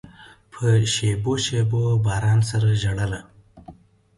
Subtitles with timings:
[0.51, 3.19] په شېبو، شېبو باران سره ژړله